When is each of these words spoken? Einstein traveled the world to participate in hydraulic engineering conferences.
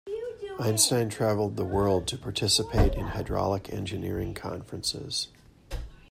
Einstein 0.59 1.09
traveled 1.09 1.57
the 1.57 1.63
world 1.63 2.07
to 2.07 2.17
participate 2.17 2.95
in 2.95 3.05
hydraulic 3.09 3.71
engineering 3.71 4.33
conferences. 4.33 5.27